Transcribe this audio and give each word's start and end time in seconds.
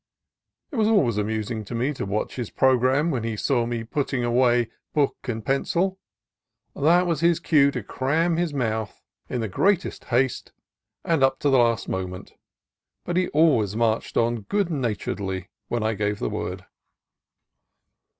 It 0.71 0.77
was 0.77 0.87
always 0.87 1.17
amusing 1.17 1.63
to 1.65 1.75
me 1.75 1.93
to 1.93 2.07
watch 2.07 2.35
his 2.35 2.49
programme 2.49 3.11
when 3.11 3.23
he 3.23 3.35
saw 3.37 3.67
me 3.67 3.83
putting 3.83 4.23
away 4.23 4.71
book 4.95 5.15
and 5.29 5.45
pencil. 5.45 5.99
That 6.75 7.05
was 7.05 7.19
his 7.19 7.39
cue 7.39 7.69
to 7.69 7.83
cram 7.83 8.35
his 8.35 8.51
mouth 8.51 8.99
in 9.29 9.41
the 9.41 9.47
greatest 9.47 10.05
haste 10.05 10.53
and 11.05 11.21
up 11.23 11.37
to 11.41 11.51
the 11.51 11.59
last 11.59 11.87
moment; 11.87 12.33
but 13.05 13.15
he 13.15 13.27
always 13.27 13.75
marched 13.75 14.17
on 14.17 14.41
good 14.41 14.71
naturedly 14.71 15.49
when 15.67 15.83
I 15.83 15.93
gave 15.93 16.17
the 16.17 16.31
word. 16.31 16.65